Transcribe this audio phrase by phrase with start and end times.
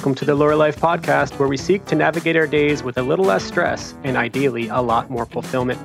[0.00, 3.02] Welcome to the Lawyer Life podcast, where we seek to navigate our days with a
[3.02, 5.78] little less stress and ideally a lot more fulfillment.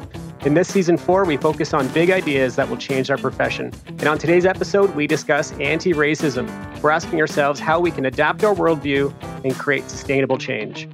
[0.46, 3.74] In this season four, we focus on big ideas that will change our profession.
[3.88, 6.48] And on today's episode, we discuss anti racism.
[6.82, 9.14] We're asking ourselves how we can adapt our worldview
[9.44, 10.88] and create sustainable change.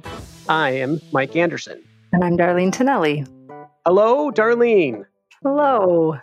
[0.48, 1.80] I am Mike Anderson.
[2.12, 3.24] And I'm Darlene Tonelli.
[3.86, 5.04] Hello, Darlene.
[5.44, 6.18] Hello.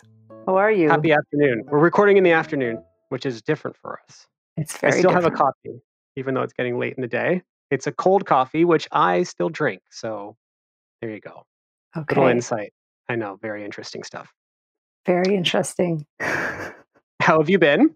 [0.46, 0.90] How are you?
[0.90, 1.64] Happy afternoon.
[1.64, 4.26] We're recording in the afternoon, which is different for us.
[4.58, 5.24] It's very I still different.
[5.24, 5.80] have a coffee,
[6.20, 7.42] even though it's getting late in the day.
[7.70, 9.82] It's a cold coffee, which I still drink.
[9.90, 10.36] So
[11.00, 11.42] there you go.
[11.96, 12.14] Okay.
[12.14, 12.72] Little insight.
[13.08, 14.32] I know, very interesting stuff.
[15.06, 16.06] Very interesting.
[16.20, 17.90] How have you been?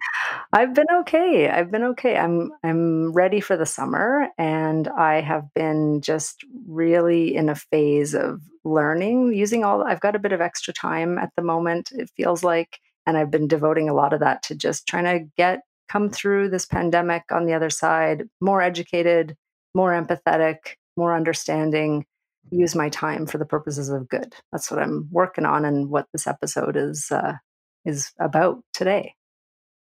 [0.52, 1.48] I've been okay.
[1.48, 2.16] I've been okay.
[2.16, 8.14] I'm I'm ready for the summer and I have been just really in a phase
[8.14, 12.10] of learning using all I've got a bit of extra time at the moment it
[12.16, 15.60] feels like and I've been devoting a lot of that to just trying to get
[15.88, 19.36] come through this pandemic on the other side more educated,
[19.74, 20.56] more empathetic,
[20.96, 22.04] more understanding,
[22.50, 24.34] use my time for the purposes of good.
[24.52, 27.34] That's what I'm working on and what this episode is uh,
[27.84, 29.14] is about today.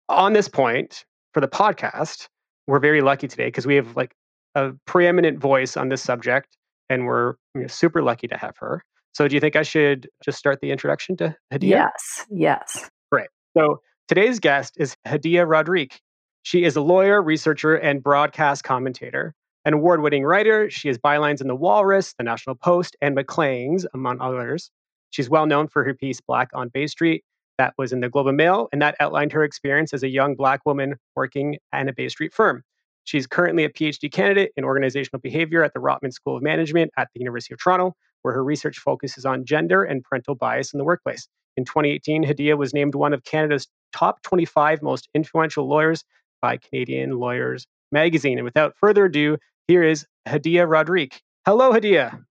[0.09, 2.27] On this point, for the podcast,
[2.67, 4.13] we're very lucky today because we have like
[4.55, 6.57] a preeminent voice on this subject,
[6.89, 8.83] and we're you know, super lucky to have her.
[9.13, 11.69] So, do you think I should just start the introduction to Hadiya?
[11.69, 12.89] Yes, yes.
[13.11, 13.27] Great.
[13.57, 16.01] So today's guest is Hadiya Roderique.
[16.41, 19.33] She is a lawyer, researcher, and broadcast commentator.
[19.63, 23.85] An award winning writer, she has bylines in The Walrus, The National Post, and Maclean's,
[23.93, 24.69] among others.
[25.11, 27.23] She's well known for her piece Black on Bay Street,
[27.57, 30.35] that was in the Globe and Mail, and that outlined her experience as a young
[30.35, 32.63] Black woman working at a Bay Street firm.
[33.05, 37.07] She's currently a PhD candidate in organizational behavior at the Rotman School of Management at
[37.13, 40.83] the University of Toronto, where her research focuses on gender and parental bias in the
[40.83, 41.29] workplace.
[41.55, 46.03] In 2018, Hadiya was named one of Canada's top 25 most influential lawyers
[46.41, 48.37] by Canadian Lawyers magazine.
[48.37, 51.21] And without further ado, here is Hadiya Roderique.
[51.45, 52.23] Hello, Hadiya.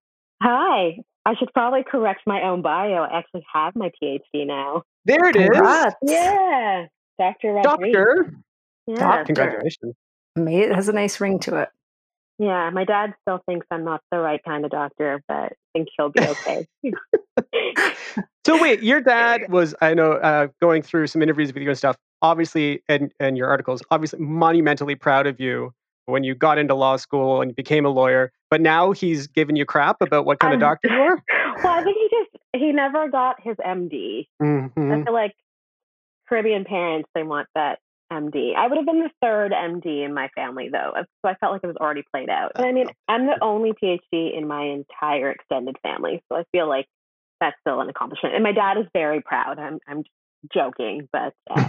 [0.43, 0.99] Hi.
[1.27, 3.03] I should probably correct my own bio.
[3.03, 4.83] I actually have my PhD now.
[5.05, 5.49] There it is.
[5.51, 5.97] Congrats.
[6.03, 6.87] Yeah.
[7.19, 7.53] Dr.
[7.53, 7.93] Roderique.
[7.93, 8.33] Doctor.
[8.87, 8.95] Yeah.
[8.97, 9.25] Doctor.
[9.27, 9.95] Congratulations.
[10.37, 11.69] Ma- It has a nice ring to it.
[12.39, 12.71] yeah.
[12.71, 16.09] My dad still thinks I'm not the right kind of doctor, but I think he'll
[16.09, 16.67] be okay.
[18.45, 21.79] So wait, your dad was, I know, uh, going through some interviews with you and
[21.79, 25.73] stuff, obviously, and, and your articles, obviously monumentally proud of you
[26.07, 29.65] when you got into law school and became a lawyer, but now he's giving you
[29.65, 31.23] crap about what kind of Um, doctor you are?
[31.63, 34.27] well, I think he just, he never got his MD.
[34.41, 35.05] I Mhm.
[35.05, 35.35] feel like
[36.29, 37.79] Caribbean parents, they want that
[38.13, 38.55] MD.
[38.57, 40.93] I would have been the third MD in my family, though.
[40.97, 42.53] So I felt like it was already played out.
[42.57, 46.23] And I mean, I'm the only PhD in my entire extended family.
[46.29, 46.87] So I feel like
[47.41, 48.35] that's still an accomplishment.
[48.35, 49.59] And my dad is very proud.
[49.59, 50.05] I'm, I'm
[50.53, 51.69] joking, but uh,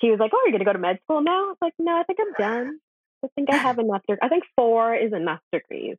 [0.00, 1.44] he was like, Oh, you're going to go to med school now?
[1.44, 2.78] I was like, No, I think I'm done.
[3.24, 4.02] I think I have enough.
[4.08, 5.96] deg- I think four is enough degrees.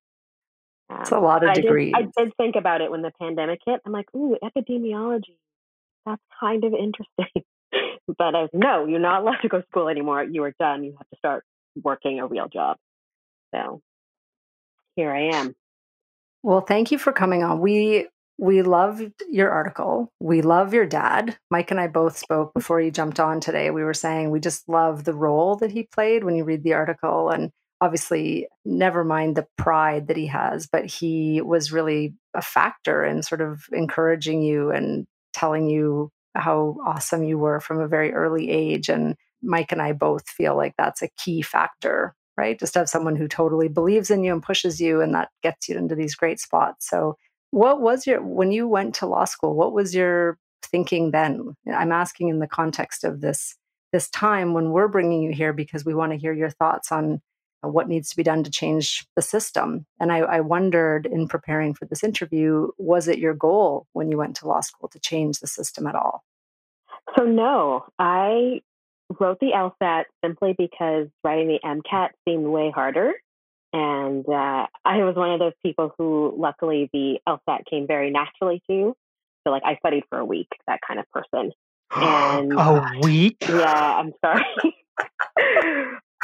[0.90, 1.94] Um, It's a lot of I did- degrees.
[1.96, 3.82] I did think about it when the pandemic hit.
[3.86, 5.36] I'm like, ooh, epidemiology.
[6.06, 7.44] That's kind of interesting.
[8.18, 10.24] but I was, no, you're not allowed to go to school anymore.
[10.24, 10.84] You are done.
[10.84, 11.44] You have to start
[11.84, 12.78] working a real job.
[13.54, 13.82] So
[14.96, 15.54] here I am.
[16.44, 17.60] Well, thank you for coming on.
[17.60, 18.08] We
[18.38, 20.12] we loved your article.
[20.20, 21.38] We love your dad.
[21.50, 23.72] Mike and I both spoke before you jumped on today.
[23.72, 26.74] We were saying we just love the role that he played when you read the
[26.74, 32.42] article and obviously never mind the pride that he has, but he was really a
[32.42, 37.88] factor in sort of encouraging you and telling you how awesome you were from a
[37.88, 42.60] very early age and Mike and I both feel like that's a key factor right?
[42.60, 45.68] Just to have someone who totally believes in you and pushes you, and that gets
[45.68, 46.88] you into these great spots.
[46.88, 47.18] So,
[47.52, 51.56] what was your, when you went to law school, what was your thinking then?
[51.74, 53.56] I'm asking in the context of this
[53.94, 57.22] this time when we're bringing you here because we want to hear your thoughts on
[57.62, 59.86] what needs to be done to change the system.
[60.00, 64.18] And I, I wondered in preparing for this interview, was it your goal when you
[64.18, 66.24] went to law school to change the system at all?
[67.18, 68.62] So, no, I
[69.20, 73.14] wrote the LSAT simply because writing the MCAT seemed way harder.
[73.74, 78.62] And uh, I was one of those people who, luckily, the LSAT came very naturally
[78.70, 78.96] to.
[79.44, 81.52] So, like, I studied for a week, that kind of person.
[81.96, 83.38] And a week?
[83.48, 84.44] yeah, I'm sorry.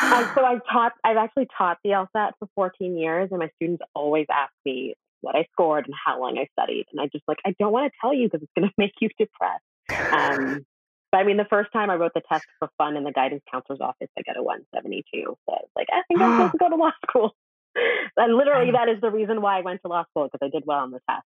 [0.01, 3.81] um, so I've taught, I've actually taught the LSAT for 14 years, and my students
[3.95, 6.85] always ask me what I scored and how long I studied.
[6.91, 8.93] And I just like, I don't want to tell you because it's going to make
[8.99, 9.63] you depressed.
[10.11, 10.65] Um,
[11.13, 13.43] but I mean, the first time I wrote the test for fun in the guidance
[13.51, 15.03] counselor's office, I got a 172.
[15.13, 17.35] So I was like, I think I'm supposed to go to law school.
[18.17, 20.63] and literally, that is the reason why I went to law school because I did
[20.65, 21.21] well on the test.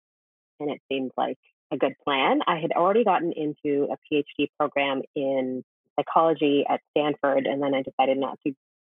[0.60, 1.38] And it seemed like
[1.72, 2.42] a good plan.
[2.46, 5.64] I had already gotten into a PhD program in
[5.98, 8.54] psychology at Stanford, and then I decided not to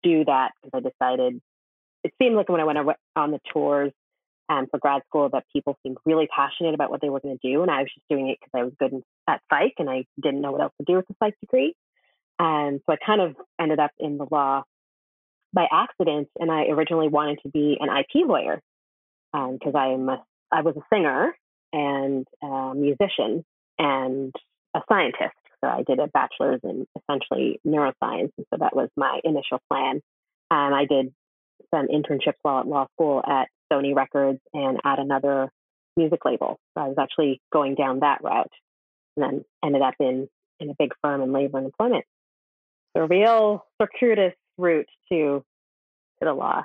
[0.04, 1.42] do that because I decided
[2.06, 3.92] it seemed like when I went on the tours
[4.50, 7.52] um, for grad school that people seemed really passionate about what they were going to
[7.52, 10.06] do, and I was just doing it because I was good at psych and I
[10.22, 11.76] didn't know what else to do with the psych degree.
[12.40, 14.64] And so I kind of ended up in the law
[15.54, 18.62] by accident, and I originally wanted to be an IP lawyer
[19.34, 21.36] because um, I a, was a singer
[21.74, 23.44] and a musician
[23.80, 24.34] and
[24.76, 25.36] a scientist.
[25.64, 30.02] So I did a bachelor's in essentially neuroscience, and so that was my initial plan.
[30.52, 31.14] And I did
[31.74, 35.52] some internships while at law school at Sony Records and at another
[35.96, 36.60] music label.
[36.76, 38.52] So I was actually going down that route,
[39.16, 40.28] and then ended up in
[40.60, 42.06] in a big firm in labor and employment.
[42.96, 45.44] A real circuitous route to
[46.20, 46.64] to the law.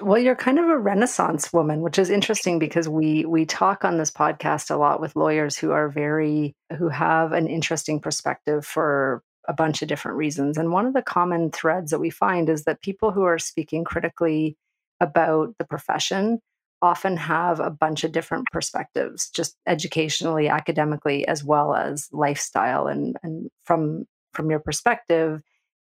[0.00, 3.98] Well, you're kind of a renaissance woman, which is interesting because we we talk on
[3.98, 9.22] this podcast a lot with lawyers who are very who have an interesting perspective for
[9.48, 10.58] a bunch of different reasons.
[10.58, 13.82] And one of the common threads that we find is that people who are speaking
[13.82, 14.56] critically
[15.00, 16.40] about the profession
[16.80, 22.86] often have a bunch of different perspectives, just educationally, academically, as well as lifestyle.
[22.86, 24.04] And, and from
[24.34, 25.40] from your perspective,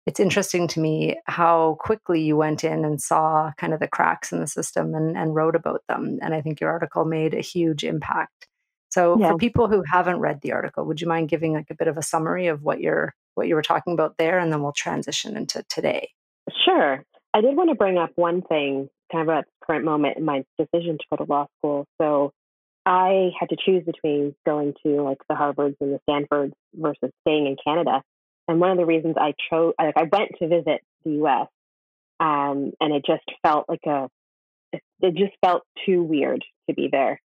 [0.06, 4.32] it's interesting to me how quickly you went in and saw kind of the cracks
[4.32, 6.18] in the system and, and wrote about them.
[6.22, 8.46] And I think your article made a huge impact.
[8.90, 9.30] So yeah.
[9.30, 11.96] for people who haven't read the article, would you mind giving like a bit of
[11.96, 15.36] a summary of what you're what you were talking about there, and then we'll transition
[15.36, 16.10] into today.
[16.64, 17.04] Sure.
[17.32, 20.24] I did want to bring up one thing kind of at the current moment in
[20.24, 21.86] my decision to go to law school.
[22.00, 22.32] So
[22.86, 27.46] I had to choose between going to like the Harvards and the Stanfords versus staying
[27.46, 28.02] in Canada.
[28.46, 31.48] And one of the reasons I chose, like, I went to visit the U.S.
[32.20, 34.08] Um, and it just felt like a,
[34.72, 37.20] it just felt too weird to be there.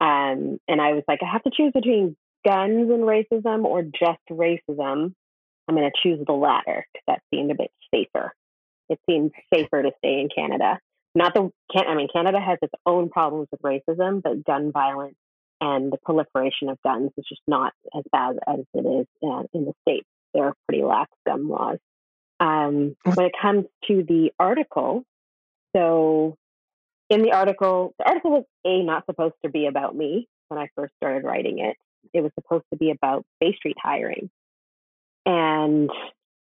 [0.00, 4.20] Um, and I was like, I have to choose between guns and racism or just
[4.30, 5.14] racism.
[5.66, 8.32] I'm going to choose the latter because that seemed a bit safer.
[8.88, 10.78] It seemed safer to stay in Canada.
[11.14, 15.16] Not the can I mean Canada has its own problems with racism, but gun violence
[15.60, 19.64] and the proliferation of guns is just not as bad as it is uh, in
[19.64, 20.06] the states.
[20.32, 21.78] There are pretty lax gun laws.
[22.40, 25.04] Um, when it comes to the article,
[25.74, 26.36] so
[27.08, 30.68] in the article, the article was a not supposed to be about me when I
[30.74, 31.76] first started writing it.
[32.12, 34.30] It was supposed to be about Bay Street hiring,
[35.24, 35.90] and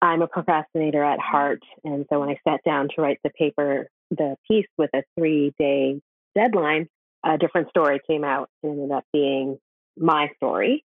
[0.00, 1.62] I'm a procrastinator at heart.
[1.84, 5.52] And so when I sat down to write the paper, the piece with a three
[5.58, 6.00] day
[6.34, 6.88] deadline,
[7.24, 9.58] a different story came out and ended up being
[9.96, 10.84] my story.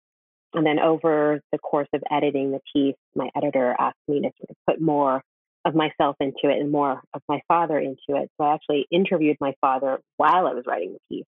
[0.53, 4.49] And then over the course of editing the piece, my editor asked me to sort
[4.49, 5.21] of put more
[5.65, 8.29] of myself into it and more of my father into it.
[8.37, 11.25] So I actually interviewed my father while I was writing the piece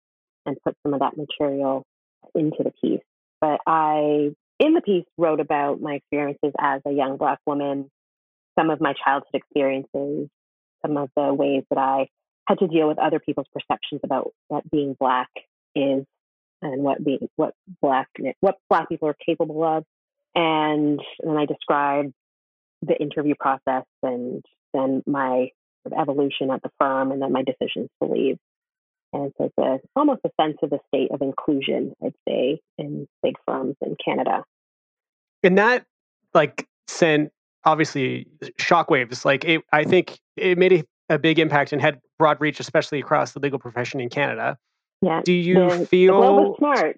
[0.46, 1.84] and put some of that material
[2.34, 3.02] into the piece.
[3.40, 7.90] But I, in the piece, wrote about my experiences as a young Black woman,
[8.58, 10.28] some of my childhood experiences,
[10.84, 12.08] some of the ways that I
[12.46, 15.28] had to deal with other people's perceptions about what being black
[15.74, 16.04] is
[16.60, 18.08] and what being what black
[18.40, 19.84] what black people are capable of.
[20.34, 22.12] And then I described
[22.82, 25.48] the interview process and then my
[25.98, 28.38] evolution at the firm and then my decisions to leave.
[29.12, 33.06] And so it's a, almost a sense of the state of inclusion, I'd say, in
[33.22, 34.44] big firms in Canada.
[35.42, 35.84] And that
[36.32, 37.30] like sent
[37.64, 38.26] obviously
[38.58, 39.24] shockwaves.
[39.24, 43.00] Like it, I think it made a, a, big impact and had broad reach, especially
[43.00, 44.58] across the legal profession in Canada.
[45.00, 45.20] Yeah.
[45.24, 46.96] Do you the, feel the Globe Smart?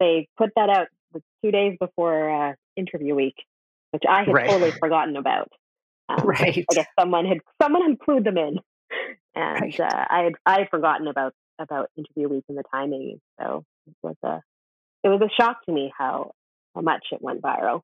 [0.00, 0.88] They put that out
[1.44, 3.36] two days before uh, interview week,
[3.90, 4.48] which I had right.
[4.48, 5.50] totally forgotten about.
[6.08, 6.66] Um, right.
[6.68, 8.58] I guess someone had someone had clued them in,
[9.34, 9.80] and right.
[9.80, 13.18] uh, I had I had forgotten about about interview week and the timing.
[13.40, 14.42] So it was a
[15.04, 16.32] it was a shock to me how
[16.74, 17.82] how much it went viral.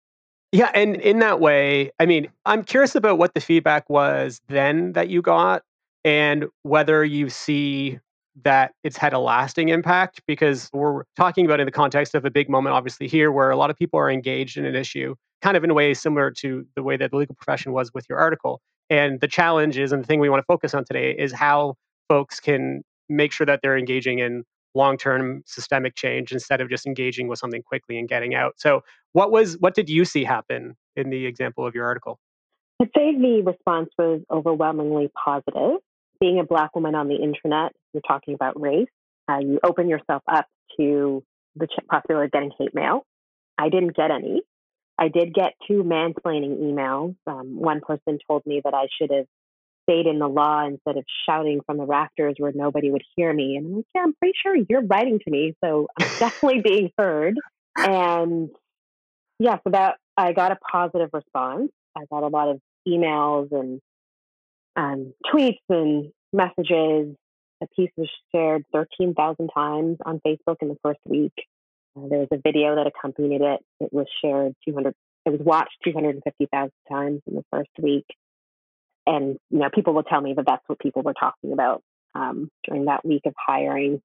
[0.52, 4.92] Yeah, and in that way, I mean, I'm curious about what the feedback was then
[4.92, 5.62] that you got
[6.04, 7.98] and whether you see
[8.44, 12.30] that it's had a lasting impact because we're talking about in the context of a
[12.30, 15.12] big moment obviously here where a lot of people are engaged in an issue
[15.42, 18.06] kind of in a way similar to the way that the legal profession was with
[18.08, 21.10] your article and the challenge is and the thing we want to focus on today
[21.18, 21.74] is how
[22.08, 27.26] folks can make sure that they're engaging in long-term systemic change instead of just engaging
[27.26, 28.54] with something quickly and getting out.
[28.56, 28.82] So
[29.18, 32.20] what was what did you see happen in the example of your article?
[32.80, 35.80] I'd say the response was overwhelmingly positive.
[36.20, 38.86] Being a black woman on the internet, you're talking about race.
[39.28, 40.46] Uh, you open yourself up
[40.78, 41.24] to
[41.56, 43.04] the possibility of getting hate mail.
[43.58, 44.42] I didn't get any.
[44.96, 47.16] I did get two mansplaining emails.
[47.26, 49.26] Um, one person told me that I should have
[49.82, 53.56] stayed in the law instead of shouting from the rafters where nobody would hear me.
[53.56, 55.54] And I'm like, yeah, I'm pretty sure you're writing to me.
[55.64, 57.34] So I'm definitely being heard.
[57.76, 58.50] And
[59.38, 61.70] yeah, so that I got a positive response.
[61.96, 63.80] I got a lot of emails and
[64.76, 67.14] um, tweets and messages.
[67.60, 71.32] A piece was shared 13,000 times on Facebook in the first week.
[71.96, 73.60] Uh, there was a video that accompanied it.
[73.80, 74.94] It was shared 200.
[75.26, 78.06] It was watched 250,000 times in the first week.
[79.06, 81.82] And you know, people will tell me that that's what people were talking about
[82.14, 84.00] um, during that week of hiring.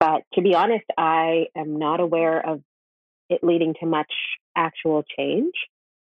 [0.00, 2.60] But to be honest, I am not aware of
[3.30, 4.12] it leading to much
[4.56, 5.54] actual change.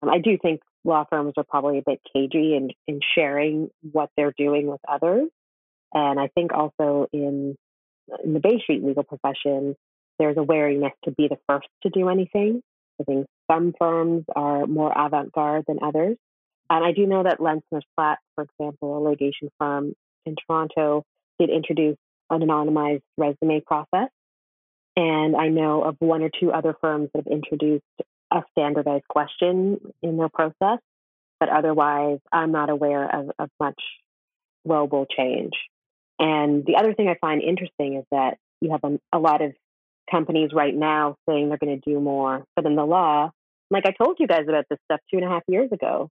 [0.01, 4.09] Um, I do think law firms are probably a bit cagey in, in sharing what
[4.15, 5.29] they're doing with others.
[5.93, 7.55] And I think also in,
[8.23, 9.75] in the Bay Street legal profession,
[10.19, 12.61] there's a wariness to be the first to do anything.
[12.99, 16.17] I think some firms are more avant garde than others.
[16.69, 19.93] And I do know that Lenczner Slaght, for example, a litigation firm
[20.25, 21.03] in Toronto,
[21.39, 21.97] did introduce
[22.29, 24.09] an anonymized resume process.
[24.95, 27.83] And I know of one or two other firms that have introduced
[28.31, 30.79] a standardized question in their process,
[31.39, 33.81] but otherwise, I'm not aware of, of much
[34.67, 35.53] global change.
[36.19, 39.53] And the other thing I find interesting is that you have a, a lot of
[40.09, 43.31] companies right now saying they're going to do more, but in the law,
[43.69, 46.09] like I told you guys about this stuff two and a half years ago,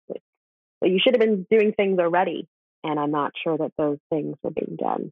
[0.82, 2.46] you should have been doing things already.
[2.85, 5.11] And I'm not sure that those things were being done.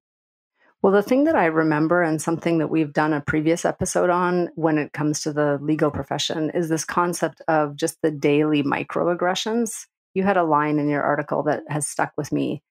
[0.84, 4.50] Well, the thing that I remember and something that we've done a previous episode on
[4.54, 9.86] when it comes to the legal profession is this concept of just the daily microaggressions.
[10.12, 12.62] You had a line in your article that has stuck with me,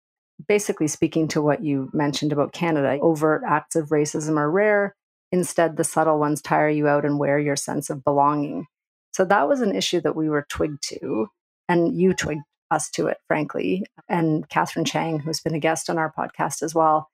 [0.47, 2.99] basically speaking to what you mentioned about Canada.
[3.01, 4.95] Overt acts of racism are rare.
[5.31, 8.67] Instead, the subtle ones tire you out and wear your sense of belonging.
[9.13, 11.29] So that was an issue that we were twigged to,
[11.67, 13.87] and you twigged us to it, frankly.
[14.07, 17.09] And Catherine Chang, who's been a guest on our podcast as well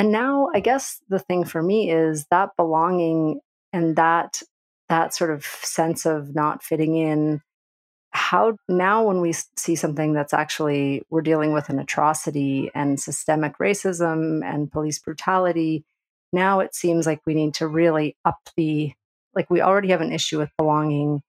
[0.00, 3.40] and now I guess the thing for me is that belonging
[3.70, 4.42] and that
[4.88, 7.42] that sort of sense of not fitting in
[8.12, 13.58] how now when we see something that's actually we're dealing with an atrocity and systemic
[13.58, 15.84] racism and police brutality
[16.32, 18.94] now it seems like we need to really up the
[19.34, 21.20] like we already have an issue with belonging.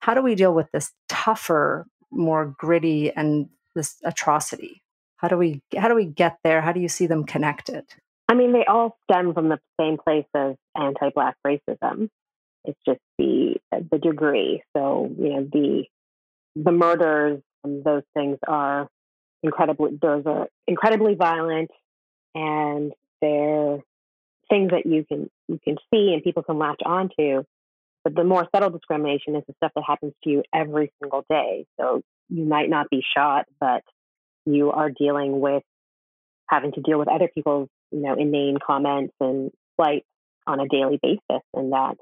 [0.00, 4.82] How do we deal with this tougher more gritty and this atrocity?
[5.16, 6.60] How do we how do we get there?
[6.60, 7.86] How do you see them connected
[8.28, 12.10] I mean, they all stem from the same place as anti-black racism.
[12.64, 14.62] It's just the the degree.
[14.76, 15.84] So you know the
[16.56, 18.88] the murders and those things are
[19.42, 21.70] incredibly those are incredibly violent,
[22.34, 22.92] and
[23.22, 23.78] they're
[24.50, 27.44] things that you can you can see and people can latch onto.
[28.04, 31.66] But the more subtle discrimination is the stuff that happens to you every single day.
[31.78, 33.82] So you might not be shot, but
[34.46, 35.62] you are dealing with
[36.48, 40.06] having to deal with other people's you know, inane comments and slights
[40.46, 41.42] on a daily basis.
[41.54, 41.96] And that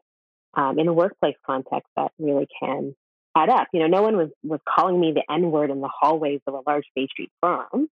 [0.55, 2.95] um, in a workplace context, that really can
[3.37, 3.69] add up.
[3.73, 6.55] You know, no one was, was calling me the N word in the hallways of
[6.55, 7.89] a large Bay Street firm,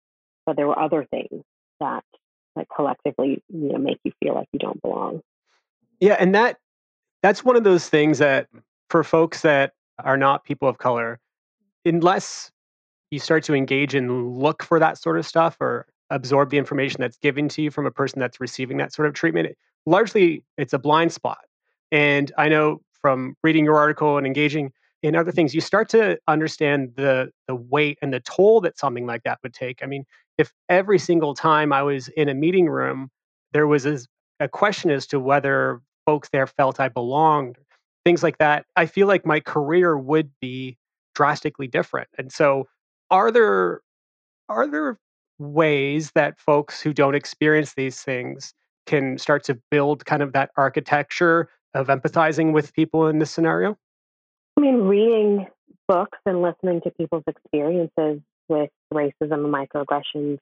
[0.46, 1.42] but there were other things
[1.80, 2.04] that
[2.54, 5.22] that collectively, you know, make you feel like you don't belong.
[6.00, 6.58] Yeah, and that
[7.22, 8.48] that's one of those things that
[8.90, 9.72] for folks that
[10.04, 11.18] are not people of color,
[11.84, 12.50] unless
[13.10, 17.00] you start to engage and look for that sort of stuff or absorb the information
[17.00, 19.56] that's given to you from a person that's receiving that sort of treatment.
[19.86, 21.40] Largely, it's a blind spot.
[21.90, 26.18] And I know from reading your article and engaging in other things, you start to
[26.28, 29.82] understand the the weight and the toll that something like that would take.
[29.82, 30.04] I mean,
[30.38, 33.10] if every single time I was in a meeting room,
[33.52, 33.98] there was a,
[34.38, 37.56] a question as to whether folks there felt I belonged,
[38.04, 40.76] things like that, I feel like my career would be
[41.14, 42.08] drastically different.
[42.16, 42.68] And so,
[43.10, 43.80] are there
[44.48, 44.98] are there
[45.38, 48.54] ways that folks who don't experience these things
[48.86, 53.76] can start to build kind of that architecture of empathizing with people in this scenario?
[54.56, 55.46] I mean, reading
[55.88, 60.38] books and listening to people's experiences with racism and microaggressions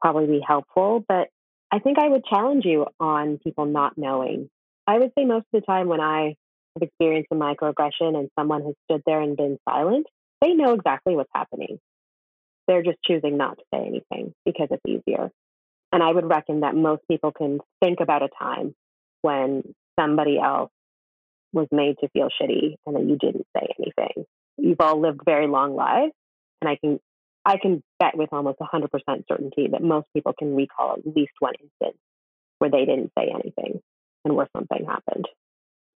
[0.00, 1.28] probably be helpful, but
[1.70, 4.48] I think I would challenge you on people not knowing.
[4.86, 6.36] I would say most of the time when I
[6.74, 10.06] have experienced a microaggression and someone has stood there and been silent,
[10.40, 11.78] they know exactly what's happening.
[12.66, 15.30] They're just choosing not to say anything because it's easier.
[15.92, 18.74] And I would reckon that most people can think about a time
[19.22, 19.62] when
[19.98, 20.70] somebody else
[21.52, 24.26] was made to feel shitty and then you didn't say anything.
[24.58, 26.12] You've all lived very long lives,
[26.60, 26.98] and I can
[27.44, 28.88] I can bet with almost 100%
[29.28, 31.98] certainty that most people can recall at least one instance
[32.58, 33.80] where they didn't say anything
[34.24, 35.26] and where something happened.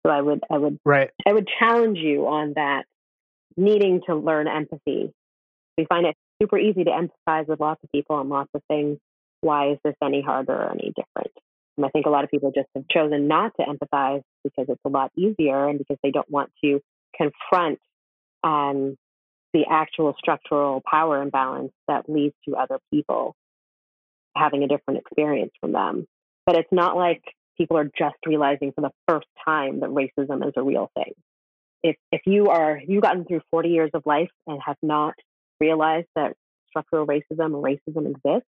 [0.05, 1.09] So I would I would right.
[1.25, 2.83] I would challenge you on that
[3.57, 5.11] needing to learn empathy.
[5.77, 8.97] We find it super easy to empathize with lots of people and lots of things.
[9.41, 11.33] Why is this any harder or any different?
[11.77, 14.81] And I think a lot of people just have chosen not to empathize because it's
[14.85, 16.81] a lot easier and because they don't want to
[17.15, 17.79] confront
[18.43, 18.97] um,
[19.53, 23.35] the actual structural power imbalance that leads to other people
[24.35, 26.05] having a different experience from them.
[26.45, 27.23] But it's not like
[27.57, 31.13] people are just realizing for the first time that racism is a real thing.
[31.81, 35.13] If if you are you've gotten through 40 years of life and have not
[35.59, 36.35] realized that
[36.69, 38.47] structural racism or racism exists,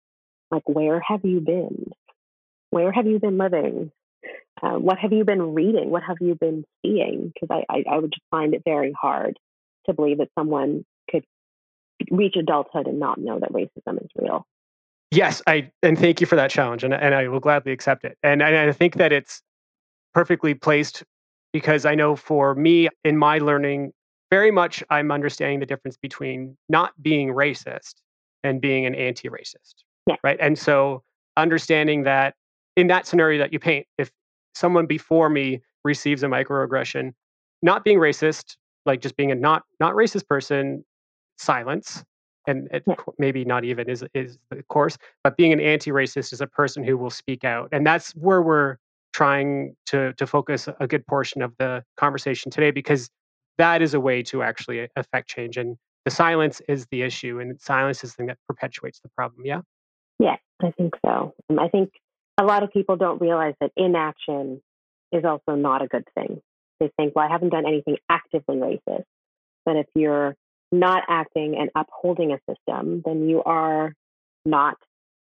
[0.50, 1.90] like where have you been?
[2.71, 3.90] Where have you been living?
[4.62, 5.90] Uh, what have you been reading?
[5.90, 7.33] What have you been seeing?
[7.33, 9.38] Because I, I, I would just find it very hard
[9.87, 11.25] to believe that someone could
[12.11, 14.47] reach adulthood and not know that racism is real.
[15.11, 18.17] Yes, I and thank you for that challenge, and and I will gladly accept it.
[18.23, 19.43] And, and I think that it's
[20.14, 21.02] perfectly placed
[21.52, 23.93] because I know for me in my learning,
[24.30, 27.94] very much I'm understanding the difference between not being racist
[28.44, 29.75] and being an anti-racist.
[30.06, 30.16] Yeah.
[30.22, 30.38] Right.
[30.40, 31.02] And so
[31.37, 32.34] understanding that
[32.76, 34.10] in that scenario that you paint, if
[34.54, 37.12] someone before me receives a microaggression,
[37.62, 38.56] not being racist,
[38.87, 40.84] like just being a not not racist person,
[41.38, 42.04] silence,
[42.46, 42.94] and it, yeah.
[43.18, 46.96] maybe not even is is the course, but being an anti-racist is a person who
[46.96, 48.76] will speak out, and that's where we're
[49.12, 53.10] trying to to focus a good portion of the conversation today because
[53.61, 57.61] that is a way to actually affect change and the silence is the issue and
[57.61, 59.61] silence is the thing that perpetuates the problem yeah?
[60.19, 61.90] Yeah i think so i think
[62.40, 64.62] a lot of people don't realize that inaction
[65.12, 66.40] is also not a good thing.
[66.79, 69.05] They think well i haven't done anything actively racist
[69.64, 70.35] but if you're
[70.73, 73.95] not acting and upholding a system then you are
[74.47, 74.76] not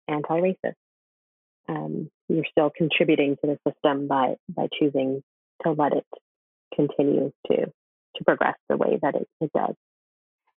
[0.08, 0.74] anti-racist.
[1.68, 5.22] Um, you're still contributing to the system by by choosing
[5.62, 6.06] to let it
[6.74, 7.72] continue to
[8.16, 9.74] to progress the way that it, it does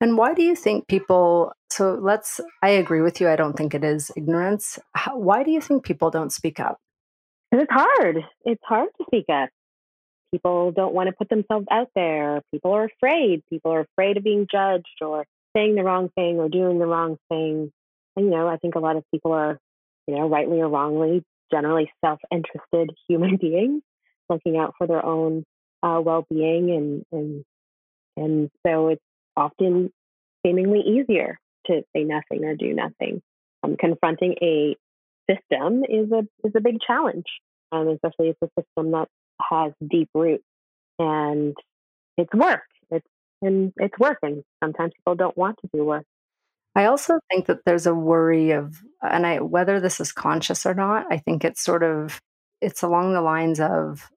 [0.00, 1.52] and why do you think people?
[1.70, 3.28] So let's, I agree with you.
[3.28, 4.78] I don't think it is ignorance.
[4.94, 6.78] How, why do you think people don't speak up?
[7.52, 8.18] It's hard.
[8.44, 9.48] It's hard to speak up.
[10.32, 12.42] People don't want to put themselves out there.
[12.52, 13.42] People are afraid.
[13.48, 15.24] People are afraid of being judged or
[15.56, 17.72] saying the wrong thing or doing the wrong thing.
[18.16, 19.58] And, you know, I think a lot of people are,
[20.06, 23.82] you know, rightly or wrongly, generally self interested human beings
[24.28, 25.44] looking out for their own
[25.86, 26.70] uh, well being.
[26.70, 27.44] And, and,
[28.16, 29.02] and so it's,
[29.36, 29.92] often
[30.44, 33.20] seemingly easier to say nothing or do nothing.
[33.62, 34.76] Um, confronting a
[35.30, 37.26] system is a is a big challenge,
[37.72, 39.08] um, especially it's a system that
[39.50, 40.44] has deep roots
[40.98, 41.54] and
[42.16, 42.62] it's work.
[42.90, 43.06] It's
[43.42, 44.42] and it's working.
[44.62, 46.04] Sometimes people don't want to do work.
[46.74, 50.74] I also think that there's a worry of, and I whether this is conscious or
[50.74, 52.20] not, I think it's sort of
[52.60, 54.08] it's along the lines of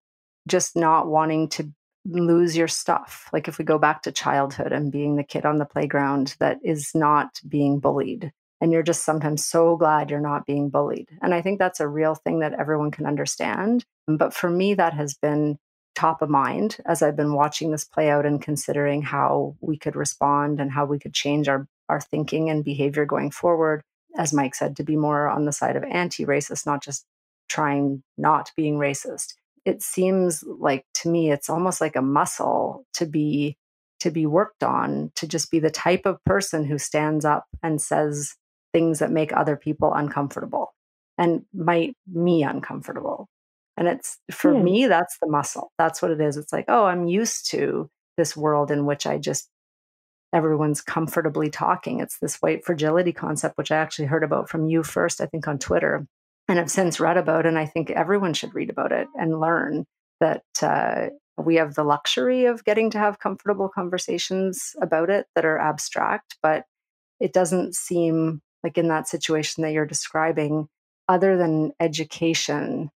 [0.50, 1.72] just not wanting to
[2.06, 3.30] lose your stuff.
[3.34, 6.58] Like if we go back to childhood and being the kid on the playground that
[6.64, 8.32] is not being bullied,
[8.62, 11.08] and you're just sometimes so glad you're not being bullied.
[11.22, 13.86] And I think that's a real thing that everyone can understand.
[14.08, 15.58] But for me, that has been
[15.96, 19.96] top of mind as I've been watching this play out and considering how we could
[19.96, 23.82] respond and how we could change our, our thinking and behavior going forward.
[24.18, 27.06] As Mike said, to be more on the side of anti racist, not just
[27.48, 29.34] trying not being racist
[29.70, 33.56] it seems like to me it's almost like a muscle to be
[34.00, 37.82] to be worked on to just be the type of person who stands up and
[37.82, 38.36] says
[38.74, 40.74] things that make other people uncomfortable
[41.18, 43.28] and might me uncomfortable.
[43.78, 44.62] And it's for yeah.
[44.62, 45.72] me that's the muscle.
[45.78, 46.36] That's what it is.
[46.36, 49.50] It's like oh i'm used to this world in which i just
[50.34, 52.00] everyone's comfortably talking.
[52.00, 55.48] It's this white fragility concept which i actually heard about from you first i think
[55.48, 56.08] on twitter
[56.50, 57.46] and have since read about.
[57.46, 59.86] And I think everyone should read about it and learn
[60.20, 65.46] that uh, we have the luxury of getting to have comfortable conversations about it that
[65.46, 66.66] are abstract, but
[67.20, 70.68] it doesn't seem like in that situation that you're describing,
[71.08, 72.90] other than education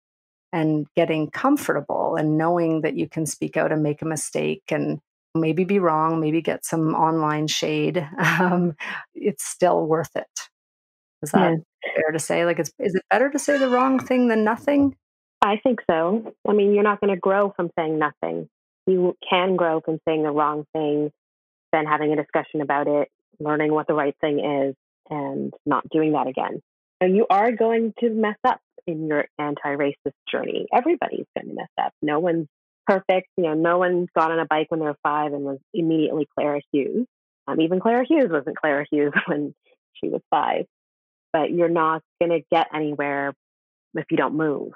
[0.52, 5.00] and getting comfortable and knowing that you can speak out and make a mistake and
[5.34, 8.74] maybe be wrong, maybe get some online shade, um,
[9.14, 10.48] it's still worth it.
[11.22, 11.92] Is that yeah.
[11.94, 12.44] fair to say?
[12.44, 14.96] Like, it's, is it better to say the wrong thing than nothing?
[15.42, 16.34] I think so.
[16.48, 18.48] I mean, you're not going to grow from saying nothing.
[18.86, 21.10] You can grow from saying the wrong thing,
[21.72, 24.74] then having a discussion about it, learning what the right thing is,
[25.08, 26.60] and not doing that again.
[27.00, 30.66] And you are going to mess up in your anti-racist journey.
[30.72, 31.92] Everybody's going to mess up.
[32.02, 32.48] No one's
[32.86, 33.28] perfect.
[33.36, 36.26] You know, no one got on a bike when they were five and was immediately
[36.34, 37.06] Clara Hughes.
[37.46, 39.54] Um, even Clara Hughes wasn't Clara Hughes when
[39.94, 40.66] she was five
[41.32, 43.34] but you're not going to get anywhere
[43.94, 44.72] if you don't move.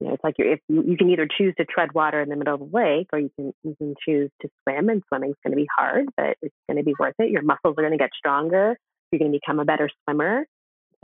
[0.00, 2.28] You know, it's like you're, if you, you can either choose to tread water in
[2.28, 4.88] the middle of the lake, or you can you can choose to swim.
[4.88, 7.30] And swimming's going to be hard, but it's going to be worth it.
[7.30, 8.78] Your muscles are going to get stronger.
[9.10, 10.46] You're going to become a better swimmer.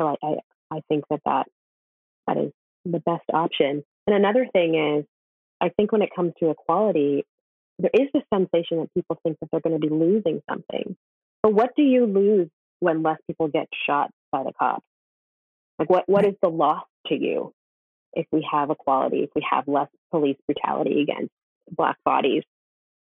[0.00, 0.34] So I, I
[0.76, 1.46] I think that that
[2.26, 2.52] that is
[2.84, 3.82] the best option.
[4.06, 5.04] And another thing is,
[5.60, 7.24] I think when it comes to equality,
[7.78, 10.96] there is this sensation that people think that they're going to be losing something.
[11.42, 12.48] But what do you lose
[12.80, 14.84] when less people get shot by the cops?
[15.78, 17.52] Like, what, what is the loss to you
[18.12, 21.32] if we have equality, if we have less police brutality against
[21.70, 22.42] Black bodies?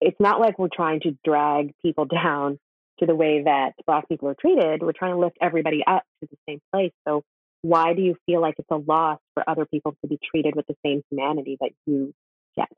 [0.01, 2.59] It's not like we're trying to drag people down
[2.99, 4.83] to the way that Black people are treated.
[4.83, 6.93] We're trying to lift everybody up to the same place.
[7.09, 7.23] So,
[7.63, 10.67] why do you feel like it's a loss for other people to be treated with
[10.67, 12.15] the same humanity that you
[12.57, 12.69] get?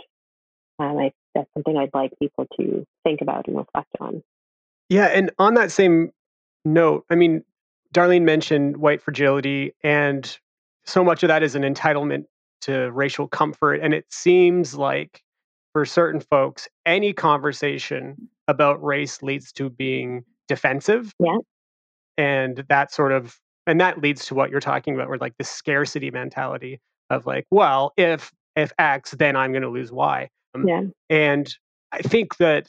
[0.78, 4.22] And I, that's something I'd like people to think about and reflect on.
[4.88, 6.12] Yeah, and on that same
[6.64, 7.44] note, I mean,
[7.94, 10.38] Darlene mentioned white fragility, and
[10.84, 12.24] so much of that is an entitlement
[12.62, 13.80] to racial comfort.
[13.82, 15.22] And it seems like
[15.72, 21.12] for certain folks, any conversation about race leads to being defensive.
[21.20, 21.38] Yeah.
[22.16, 25.44] And that sort of, and that leads to what you're talking about, where like the
[25.44, 30.28] scarcity mentality of like, well, if if X, then I'm going to lose Y.
[30.54, 30.82] Um, yeah.
[31.10, 31.54] And
[31.92, 32.66] I think that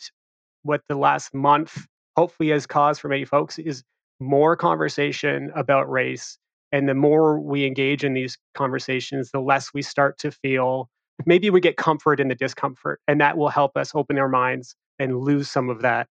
[0.63, 3.83] what the last month hopefully has caused for many folks is
[4.19, 6.37] more conversation about race.
[6.71, 10.89] And the more we engage in these conversations, the less we start to feel
[11.25, 13.01] maybe we get comfort in the discomfort.
[13.07, 16.07] And that will help us open our minds and lose some of that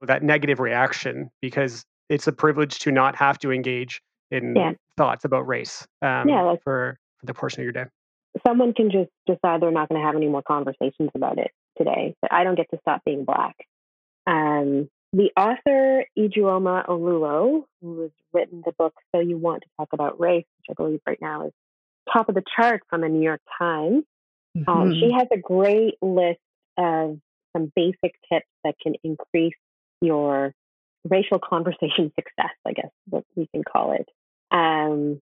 [0.00, 4.02] that negative reaction because it's a privilege to not have to engage
[4.32, 4.72] in yeah.
[4.96, 7.84] thoughts about race um, yeah, like, for, for the portion of your day.
[8.44, 12.14] Someone can just decide they're not going to have any more conversations about it today,
[12.20, 13.54] but I don't get to stop being black.
[14.26, 19.88] Um, the author, Ijeoma Oluo, who has written the book So You Want to Talk
[19.92, 21.52] About Race, which I believe right now is
[22.10, 24.04] top of the chart from the New York Times,
[24.56, 24.68] mm-hmm.
[24.70, 25.18] um, she mm-hmm.
[25.18, 26.40] has a great list
[26.78, 27.18] of
[27.56, 29.54] some basic tips that can increase
[30.00, 30.54] your
[31.08, 34.08] racial conversation success, I guess what we can call it.
[34.50, 35.20] Um,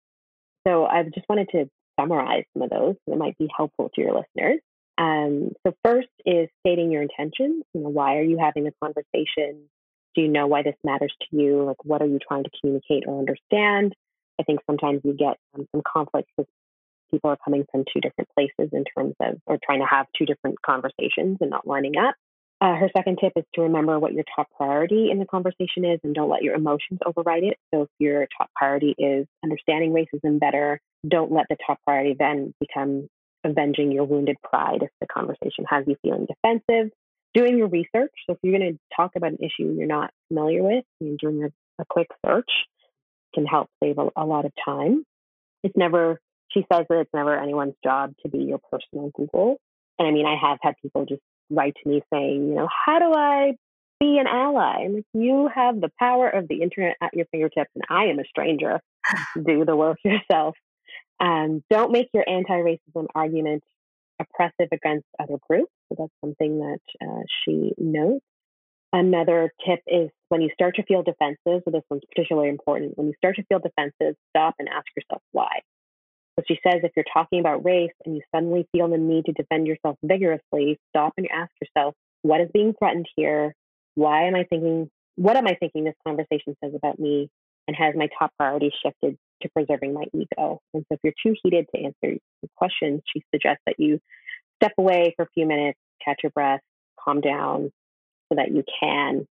[0.67, 4.15] so I just wanted to summarize some of those that might be helpful to your
[4.15, 4.61] listeners.
[4.99, 7.65] Um, so first is stating your intentions.
[7.73, 9.69] You know, why are you having the conversation?
[10.15, 11.65] Do you know why this matters to you?
[11.65, 13.95] Like, what are you trying to communicate or understand?
[14.39, 16.51] I think sometimes you get um, some conflicts because
[17.11, 20.27] people are coming from two different places in terms of, or trying to have two
[20.27, 22.15] different conversations and not lining up.
[22.61, 25.99] Uh, her second tip is to remember what your top priority in the conversation is
[26.05, 27.57] and don't let your emotions override it.
[27.73, 32.53] So, if your top priority is understanding racism better, don't let the top priority then
[32.61, 33.09] become
[33.45, 36.91] avenging your wounded pride if the conversation has you feeling defensive
[37.35, 38.13] doing your research.
[38.27, 41.45] So if you're going to talk about an issue you're not familiar with, and doing
[41.45, 42.51] a, a quick search
[43.35, 45.05] can help save a, a, lot of time.
[45.63, 49.59] It's never, she says that it's never anyone's job to be your personal Google.
[49.99, 52.99] And I mean, I have had people just write to me saying, you know, how
[52.99, 53.53] do I
[54.01, 54.83] be an ally?
[54.85, 58.19] And like, you have the power of the internet at your fingertips, and I am
[58.19, 58.81] a stranger.
[59.45, 60.57] Do the work yourself.
[61.21, 63.63] Um, don't make your anti racism argument
[64.19, 65.71] oppressive against other groups.
[65.91, 68.25] So that's something that uh, she notes.
[68.93, 73.07] Another tip is when you start to feel defensive, so this one's particularly important, when
[73.07, 75.61] you start to feel defensive, stop and ask yourself why.
[76.39, 79.33] So she says if you're talking about race and you suddenly feel the need to
[79.33, 83.55] defend yourself vigorously, stop and ask yourself, what is being threatened here?
[83.95, 87.29] Why am I thinking, what am I thinking this conversation says about me?
[87.69, 90.61] And has my top priority shifted to preserving my ego?
[90.75, 92.19] And so if you're too heated to answer
[92.57, 94.01] questions, she suggests that you
[94.63, 96.61] step away for a few minutes, catch your breath,
[97.03, 97.73] calm down
[98.29, 99.27] so that you can.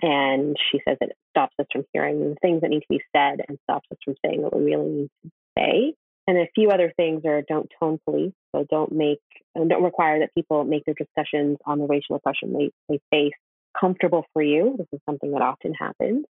[0.00, 3.40] And she says it stops us from hearing the things that need to be said
[3.46, 5.94] and stops us from saying what we really need to say.
[6.26, 8.32] And a few other things are don't tone police.
[8.54, 9.20] So don't make,
[9.56, 13.32] don't require that people make their discussions on the racial oppression they, they face
[13.78, 14.74] comfortable for you.
[14.78, 16.24] This is something that often happens.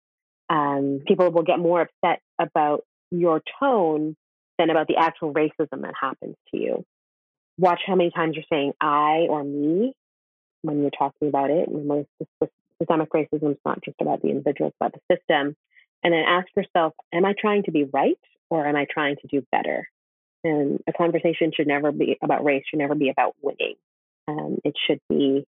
[0.49, 4.17] Um, people will get more upset about your tone
[4.59, 6.85] than about the actual racism that happens to you.
[7.59, 9.95] Watch how many times you're saying I or me
[10.63, 11.69] when you're talking about it.
[11.69, 12.05] Remember,
[12.79, 15.57] systemic racism is not just about the individual, it's about the system.
[16.05, 18.19] And then ask yourself, am I trying to be right
[18.51, 19.89] or am I trying to do better?
[20.45, 23.75] And a conversation should never be about race, should never be about winning.
[24.27, 25.45] Um, it should be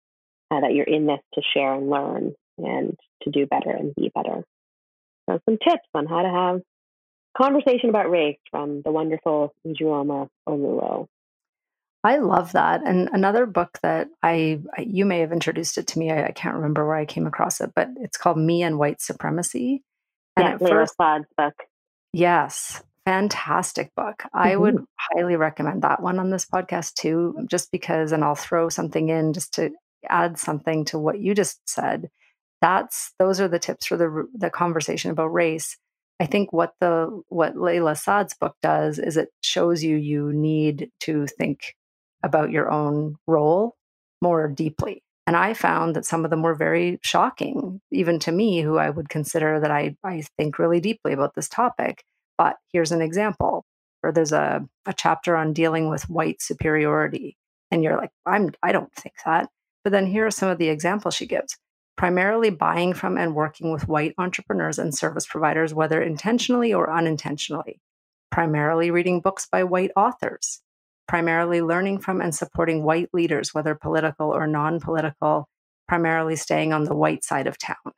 [0.49, 4.11] uh, that you're in this to share and learn and to do better and be
[4.13, 4.43] better.
[5.29, 6.61] So, some tips on how to have
[7.37, 11.07] conversation about race from the wonderful Ijeoma Oluo.
[12.03, 12.81] I love that.
[12.83, 16.11] And another book that I, you may have introduced it to me.
[16.11, 19.01] I, I, can't remember where I came across it, but it's called Me and White
[19.01, 19.83] Supremacy.
[20.35, 20.85] And yeah,
[21.37, 21.53] book.
[22.13, 24.19] Yes, fantastic book.
[24.19, 24.37] Mm-hmm.
[24.37, 25.17] I would mm-hmm.
[25.17, 29.33] highly recommend that one on this podcast too, just because, and I'll throw something in
[29.33, 29.71] just to
[30.09, 32.09] add something to what you just said.
[32.61, 35.77] That's those are the tips for the the conversation about race.
[36.19, 40.91] I think what the what Layla Saad's book does is it shows you you need
[41.01, 41.75] to think
[42.23, 43.75] about your own role
[44.21, 45.03] more deeply.
[45.27, 48.89] And I found that some of them were very shocking, even to me, who I
[48.89, 52.03] would consider that I, I think really deeply about this topic.
[52.37, 53.65] But here's an example,
[54.03, 57.37] or there's a, a chapter on dealing with white superiority.
[57.69, 59.47] And you're like, I'm I don't think that.
[59.83, 61.57] But then here are some of the examples she gives.
[61.97, 67.79] Primarily buying from and working with white entrepreneurs and service providers, whether intentionally or unintentionally.
[68.31, 70.61] Primarily reading books by white authors.
[71.11, 75.49] Primarily learning from and supporting white leaders, whether political or non political.
[75.85, 77.91] Primarily staying on the white side of town.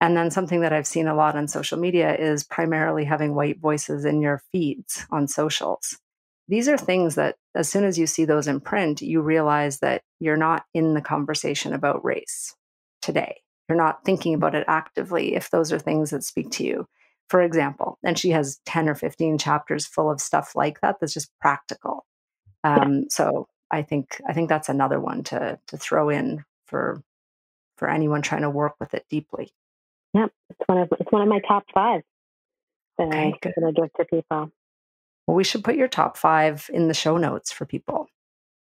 [0.00, 3.58] And then something that I've seen a lot on social media is primarily having white
[3.58, 5.98] voices in your feeds on socials.
[6.46, 10.02] These are things that, as soon as you see those in print, you realize that
[10.20, 12.54] you're not in the conversation about race
[13.02, 13.40] today.
[13.68, 16.86] You're not thinking about it actively if those are things that speak to you.
[17.28, 21.14] For example, and she has 10 or 15 chapters full of stuff like that that's
[21.14, 22.06] just practical.
[22.64, 27.02] Um, so I think I think that's another one to to throw in for
[27.76, 29.52] for anyone trying to work with it deeply.
[30.14, 32.02] Yep, it's one of it's one of my top five
[32.98, 34.50] that okay, I give to people.
[35.26, 38.08] Well, we should put your top five in the show notes for people.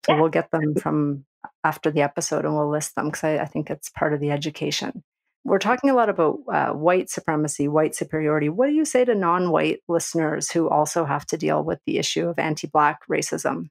[0.07, 0.21] So yeah.
[0.21, 1.25] we'll get them from
[1.65, 4.31] after the episode and we'll list them because I, I, think it's part of the
[4.31, 5.03] education.
[5.45, 8.49] We're talking a lot about uh, white supremacy, white superiority.
[8.49, 11.99] What do you say to non white listeners who also have to deal with the
[11.99, 13.71] issue of anti Black racism?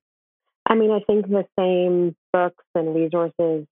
[0.66, 3.66] I mean, I think the same books and resources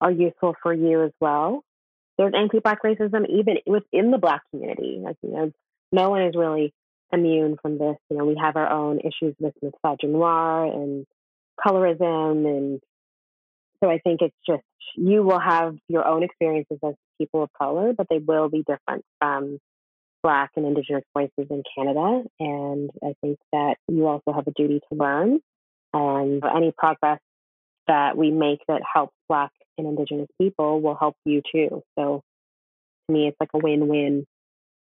[0.00, 1.62] are useful for you as well
[2.18, 4.98] there's anti-black racism even within the black community.
[5.02, 5.52] Like you know,
[5.92, 6.72] no one is really
[7.12, 7.96] immune from this.
[8.10, 11.06] You know, we have our own issues with misogynoir and
[11.64, 12.80] colorism, and
[13.82, 14.64] so I think it's just
[14.96, 19.04] you will have your own experiences as people of color, but they will be different
[19.20, 19.58] from
[20.22, 22.22] Black and Indigenous voices in Canada.
[22.40, 25.40] And I think that you also have a duty to learn,
[25.92, 27.20] and any progress
[27.86, 31.82] that we make that helps Black and Indigenous people will help you too.
[31.98, 32.22] So
[33.08, 34.26] to me, it's like a win win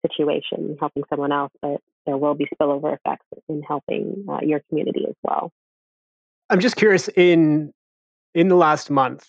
[0.07, 5.05] situation, helping someone else, but there will be spillover effects in helping uh, your community
[5.09, 5.51] as well.
[6.49, 7.73] I'm just curious in
[8.35, 9.29] in the last month,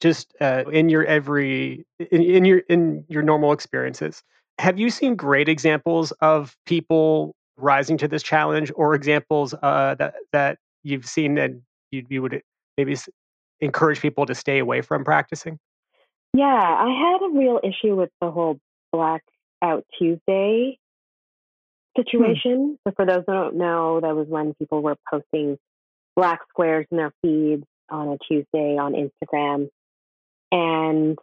[0.00, 4.22] just uh, in your every in, in your in your normal experiences,
[4.58, 10.14] have you seen great examples of people rising to this challenge, or examples uh, that
[10.32, 12.40] that you've seen and you, you would
[12.76, 12.96] maybe
[13.60, 15.58] encourage people to stay away from practicing?
[16.32, 18.58] Yeah, I had a real issue with the whole
[18.92, 20.78] Blackout Tuesday
[21.96, 22.02] hmm.
[22.02, 22.78] situation.
[22.84, 22.88] Hmm.
[22.88, 25.58] So, for those who don't know, that was when people were posting
[26.14, 29.68] black squares in their feeds on a Tuesday on Instagram.
[30.52, 31.18] And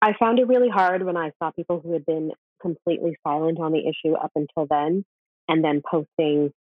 [0.00, 3.72] I found it really hard when I saw people who had been completely silent on
[3.72, 5.04] the issue up until then
[5.48, 6.52] and then posting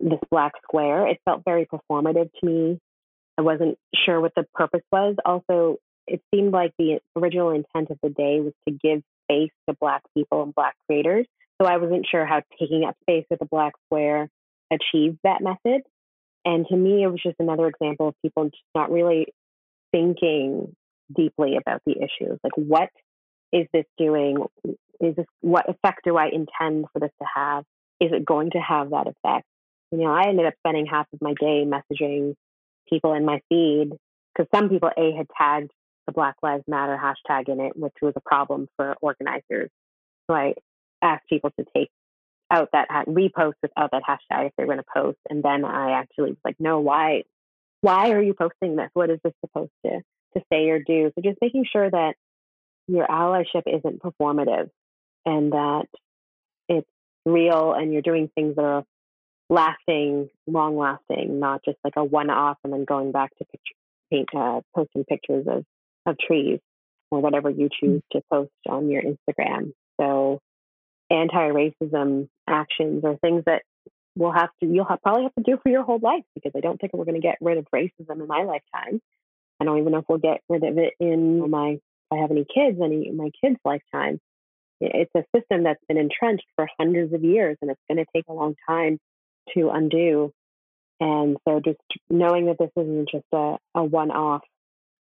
[0.00, 1.06] this black square.
[1.06, 2.80] It felt very performative to me.
[3.38, 5.16] I wasn't sure what the purpose was.
[5.24, 9.76] Also, it seemed like the original intent of the day was to give space to
[9.80, 11.26] Black people and Black creators.
[11.60, 14.28] So I wasn't sure how taking up space with a Black square
[14.70, 15.82] achieved that method.
[16.44, 19.26] And to me, it was just another example of people just not really
[19.92, 20.74] thinking
[21.14, 22.38] deeply about the issues.
[22.42, 22.88] Like, what
[23.52, 24.38] is this doing?
[25.00, 27.64] Is this what effect do I intend for this to have?
[28.00, 29.46] Is it going to have that effect?
[29.92, 32.34] You know, I ended up spending half of my day messaging
[32.88, 33.90] people in my feed
[34.34, 35.70] because some people a had tagged
[36.06, 39.70] the Black Lives Matter hashtag in it, which was a problem for organizers.
[40.26, 40.54] So I
[41.02, 41.90] asked people to take
[42.50, 45.92] out that repost without that hashtag if they were going to post, and then I
[45.92, 47.22] actually was like, no, why,
[47.82, 48.90] why are you posting this?
[48.94, 50.00] What is this supposed to
[50.34, 51.12] to say or do?
[51.14, 52.14] So just making sure that
[52.88, 54.70] your allyship isn't performative
[55.26, 55.86] and that
[56.68, 56.88] it's
[57.26, 58.84] real and you're doing things that are
[59.52, 63.74] lasting, long lasting, not just like a one off and then going back to picture,
[64.10, 65.64] paint, uh, posting pictures of,
[66.06, 66.58] of trees
[67.10, 67.72] or whatever you mm.
[67.78, 69.72] choose to post on your Instagram.
[70.00, 70.40] So
[71.10, 73.62] anti racism actions are things that
[74.16, 76.60] we'll have to, you'll have, probably have to do for your whole life because I
[76.60, 79.00] don't think we're going to get rid of racism in my lifetime.
[79.60, 82.30] I don't even know if we'll get rid of it in my, if I have
[82.30, 84.18] any kids, any my kids' lifetime.
[84.80, 88.24] It's a system that's been entrenched for hundreds of years and it's going to take
[88.28, 88.98] a long time
[89.54, 90.32] to undo.
[91.00, 94.42] And so just knowing that this isn't just a, a one off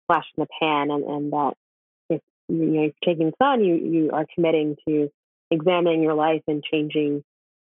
[0.07, 1.53] flash in the pan and, and that
[2.09, 5.09] if you know you're taking this on, you, you are committing to
[5.49, 7.23] examining your life and changing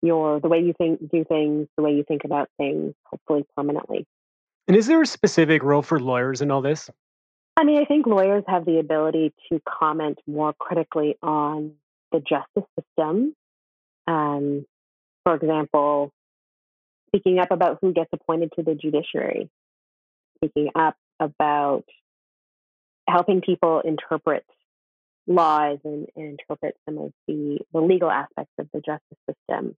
[0.02, 4.06] your the way you think do things, the way you think about things, hopefully permanently.
[4.68, 6.90] And is there a specific role for lawyers in all this?
[7.58, 11.74] I mean, I think lawyers have the ability to comment more critically on
[12.12, 13.36] the justice system.
[14.08, 14.66] Um,
[15.24, 16.12] for example,
[17.12, 19.50] speaking up about who gets appointed to the judiciary,
[20.38, 21.84] speaking up about
[23.08, 24.46] helping people interpret
[25.28, 29.76] laws and, and, interpret some of the, the legal aspects of the justice system.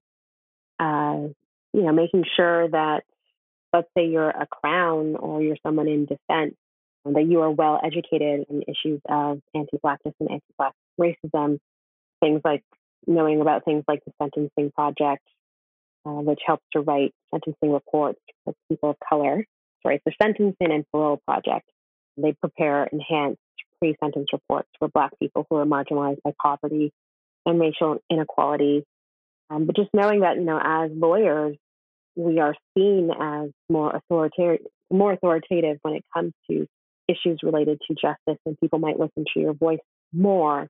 [0.78, 1.28] Uh,
[1.72, 3.04] you know, making sure that,
[3.72, 6.54] let's say you're a crown or you're someone in defense,
[7.04, 11.58] that you are well educated in issues of anti-blackness and anti-black racism,
[12.20, 12.62] things like
[13.06, 15.22] knowing about things like the Sentencing Project,
[16.06, 19.44] uh, which helps to write sentencing reports for people of color.
[19.82, 21.68] Sorry, the Sentencing and Parole Project.
[22.16, 23.40] They prepare enhanced
[23.78, 26.92] pre-sentence reports for Black people who are marginalized by poverty
[27.44, 28.84] and racial inequality.
[29.50, 31.56] Um, but just knowing that, you know, as lawyers,
[32.16, 36.66] we are seen as more authoritative, more authoritative when it comes to
[37.08, 39.80] issues related to justice, and people might listen to your voice
[40.12, 40.68] more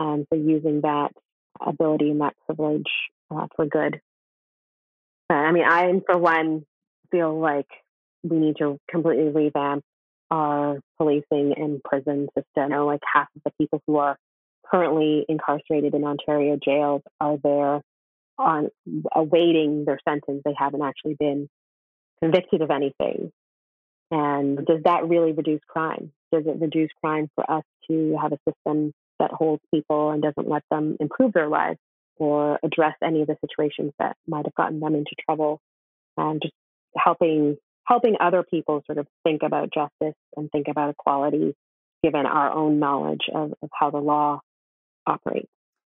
[0.00, 1.10] um, for using that
[1.60, 2.90] ability and that privilege
[3.30, 4.00] uh, for good.
[5.30, 6.64] Uh, I mean, I, for one,
[7.10, 7.68] feel like
[8.22, 9.84] we need to completely revamp
[10.30, 12.72] our policing and prison system.
[12.72, 14.16] You like half of the people who are
[14.70, 17.80] currently incarcerated in Ontario jails are there
[18.38, 18.68] on
[19.14, 20.42] awaiting their sentence.
[20.44, 21.48] They haven't actually been
[22.22, 23.32] convicted of anything.
[24.10, 26.12] And does that really reduce crime?
[26.32, 30.48] Does it reduce crime for us to have a system that holds people and doesn't
[30.48, 31.78] let them improve their lives
[32.18, 35.60] or address any of the situations that might have gotten them into trouble?
[36.16, 36.54] And just
[36.96, 41.54] helping helping other people sort of think about justice and think about equality
[42.02, 44.40] given our own knowledge of, of how the law
[45.06, 45.48] operates.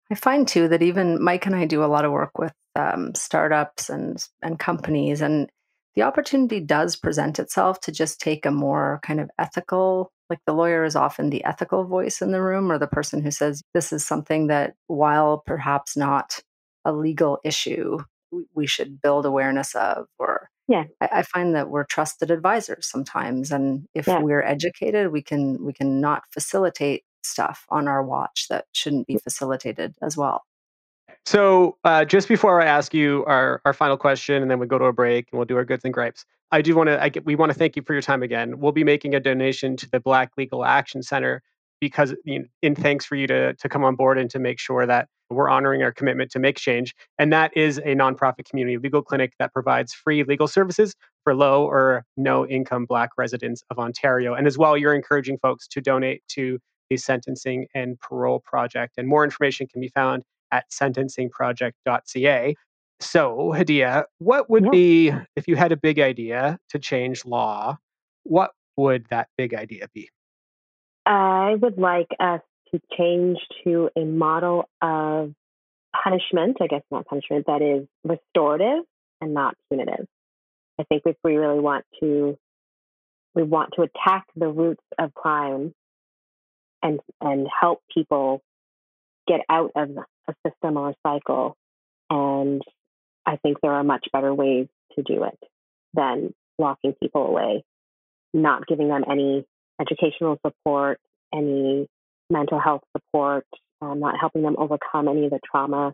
[0.09, 3.13] I find too that even Mike and I do a lot of work with um,
[3.15, 5.49] startups and and companies, and
[5.95, 10.53] the opportunity does present itself to just take a more kind of ethical like the
[10.53, 13.91] lawyer is often the ethical voice in the room or the person who says this
[13.91, 16.39] is something that while perhaps not
[16.85, 17.99] a legal issue
[18.55, 20.85] we should build awareness of or yeah.
[21.01, 24.21] I, I find that we're trusted advisors sometimes and if yeah.
[24.21, 29.15] we're educated we can we can not facilitate stuff on our watch that shouldn't be
[29.15, 29.21] mm.
[29.21, 30.43] facilitated as well
[31.25, 34.77] so uh, just before I ask you our, our final question, and then we go
[34.77, 37.35] to a break and we'll do our goods and gripes, I do want to we
[37.35, 38.59] want to thank you for your time again.
[38.59, 41.41] We'll be making a donation to the Black Legal Action Center
[41.79, 44.59] because you know, in thanks for you to to come on board and to make
[44.59, 46.93] sure that we're honoring our commitment to make change.
[47.17, 51.65] And that is a nonprofit community legal clinic that provides free legal services for low
[51.65, 54.33] or no income Black residents of Ontario.
[54.33, 58.95] And as well, you're encouraging folks to donate to the Sentencing and Parole Project.
[58.97, 62.55] And more information can be found at sentencingproject.ca.
[62.99, 64.71] So, Hadiya, what would yeah.
[64.71, 67.77] be, if you had a big idea to change law,
[68.23, 70.09] what would that big idea be?
[71.05, 75.33] I would like us to change to a model of
[76.03, 78.83] punishment, I guess not punishment, that is restorative
[79.19, 80.05] and not punitive.
[80.79, 82.37] I think if we really want to
[83.33, 85.73] we want to attack the roots of crime
[86.83, 88.41] and and help people
[89.27, 89.89] get out of
[90.31, 91.55] a system or a cycle.
[92.09, 92.61] And
[93.25, 95.39] I think there are much better ways to do it
[95.93, 97.63] than locking people away,
[98.33, 99.45] not giving them any
[99.79, 100.99] educational support,
[101.33, 101.87] any
[102.29, 103.45] mental health support,
[103.81, 105.93] um, not helping them overcome any of the trauma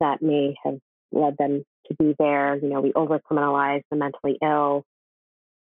[0.00, 0.78] that may have
[1.12, 2.56] led them to be there.
[2.56, 4.84] You know, we over criminalize the mentally ill.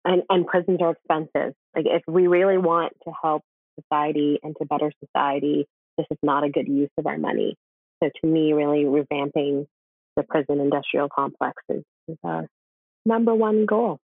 [0.04, 1.54] And, and prisons are expensive.
[1.74, 3.42] Like, if we really want to help
[3.80, 5.66] society and to better society,
[5.98, 7.56] this is not a good use of our money.
[8.02, 9.66] So to me, really revamping
[10.16, 12.46] the prison industrial complex is, is our
[13.04, 13.98] number one goal.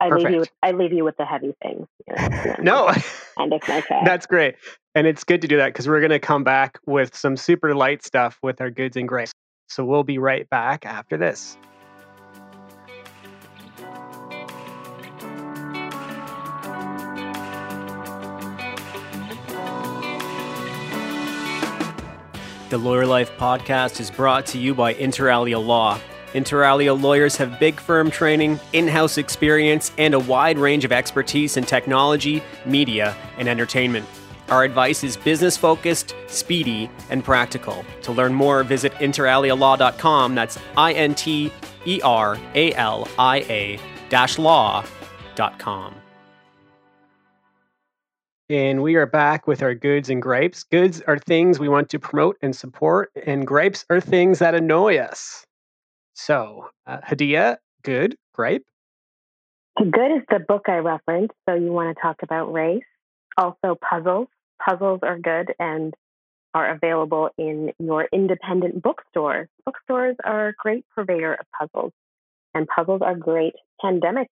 [0.00, 1.86] I leave you with I leave you with the heavy things.
[2.06, 2.88] You know, no,
[3.38, 4.56] and it's my That's great,
[4.94, 7.74] and it's good to do that because we're going to come back with some super
[7.74, 9.32] light stuff with our goods and grace.
[9.68, 11.56] So we'll be right back after this.
[22.68, 26.00] The Lawyer Life podcast is brought to you by Inter Alia Law.
[26.34, 30.90] Inter Alia lawyers have big firm training, in house experience, and a wide range of
[30.90, 34.04] expertise in technology, media, and entertainment.
[34.48, 37.84] Our advice is business focused, speedy, and practical.
[38.02, 40.34] To learn more, visit interalialaw.com.
[40.34, 41.52] That's I N T
[41.86, 43.80] E R A L I A
[44.38, 45.94] law.com.
[48.48, 50.62] And we are back with our goods and gripes.
[50.62, 54.98] Goods are things we want to promote and support, and gripes are things that annoy
[54.98, 55.44] us.
[56.14, 58.62] So, uh, Hadiya, good, gripe?
[59.78, 61.34] Good is the book I referenced.
[61.48, 62.84] So, you want to talk about race.
[63.36, 64.28] Also, puzzles.
[64.64, 65.92] Puzzles are good and
[66.54, 69.48] are available in your independent bookstores.
[69.64, 71.92] Bookstores are a great purveyor of puzzles,
[72.54, 74.30] and puzzles are great pandemic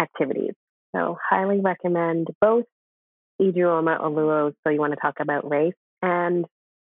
[0.00, 0.54] activities.
[0.96, 2.64] So, highly recommend both
[3.40, 6.44] Ijeoma Oluo, so you want to talk about race, and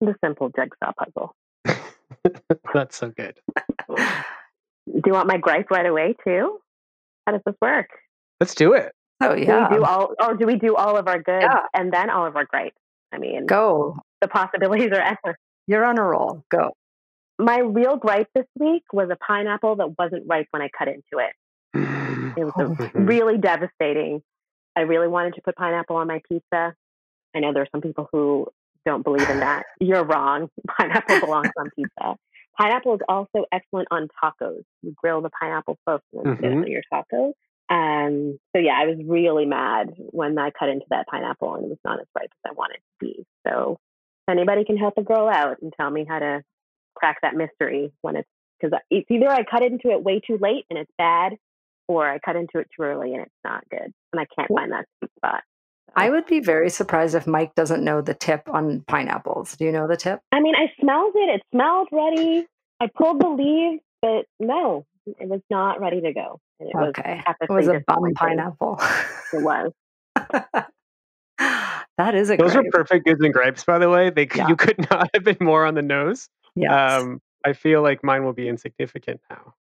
[0.00, 1.34] and the simple jigsaw puzzle.
[2.74, 3.38] That's so good.
[3.88, 6.58] Do you want my gripe right away too?
[7.26, 7.88] How does this work?
[8.40, 8.92] Let's do it.
[9.20, 9.68] Oh yeah.
[9.68, 11.60] Do we do all, or do we do all of our good Yeah.
[11.74, 12.76] and then all of our gripes?
[13.12, 13.98] I mean, Go.
[14.20, 15.36] the possibilities are endless.
[15.68, 16.44] You're on a roll.
[16.50, 16.72] Go.
[17.38, 21.18] My real gripe this week was a pineapple that wasn't ripe when I cut into
[21.18, 21.32] it.
[22.36, 23.06] It was a Mhm.
[23.08, 24.22] really devastating.
[24.76, 26.74] I really wanted to put pineapple on my pizza.
[27.34, 28.46] I know there are some people who
[28.84, 29.64] don't believe in that.
[29.80, 30.48] You're wrong.
[30.78, 32.16] Pineapple belongs on pizza.
[32.60, 34.62] Pineapple is also excellent on tacos.
[34.82, 36.62] You grill the pineapple first and then put it Mhm.
[36.64, 37.32] on your tacos.
[37.70, 41.68] Um, so yeah, I was really mad when I cut into that pineapple and it
[41.70, 43.26] was not as ripe as I wanted it to be.
[43.48, 43.78] So
[44.28, 46.42] if anybody can help a girl out and tell me how to
[46.94, 48.28] crack that mystery when it's
[48.60, 51.36] because it's either I cut into it way too late and it's bad,
[51.88, 54.72] or I cut into it too early and it's not good, and I can't find
[54.72, 55.42] that sweet spot.
[55.94, 59.56] I would be very surprised if Mike doesn't know the tip on pineapples.
[59.56, 60.20] Do you know the tip?
[60.32, 61.34] I mean, I smelled it.
[61.34, 62.46] It smelled ready.
[62.80, 66.40] I pulled the leaves, but no, it was not ready to go.
[66.60, 67.22] And it was Okay.
[67.28, 68.14] It epically was a bum disappointing.
[68.14, 68.80] pineapple.
[69.34, 69.72] It was.
[71.98, 74.10] that is a Those are perfect goods and gripes, by the way.
[74.10, 74.48] They Yeah.
[74.48, 76.28] you could not have been more on the nose.
[76.54, 77.02] Yes.
[77.02, 79.54] Um, I feel like mine will be insignificant now.